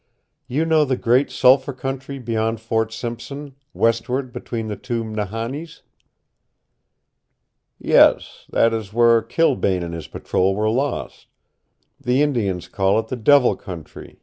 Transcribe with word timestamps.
"You 0.47 0.65
know 0.65 0.83
the 0.83 0.97
great 0.97 1.29
Sulphur 1.29 1.73
Country 1.73 2.17
beyond 2.17 2.59
Fort 2.59 2.91
Simpson, 2.91 3.53
westward 3.71 4.33
between 4.33 4.65
the 4.67 4.75
Two 4.75 5.03
Nahannis?" 5.03 5.83
"Yes. 7.77 8.47
That 8.49 8.73
is 8.73 8.91
where 8.93 9.21
Kilbane 9.21 9.83
and 9.83 9.93
his 9.93 10.07
patrol 10.07 10.55
were 10.55 10.71
lost. 10.71 11.27
The 11.99 12.23
Indians 12.23 12.67
call 12.67 12.97
it 12.97 13.09
the 13.09 13.15
Devil 13.15 13.55
Country. 13.55 14.17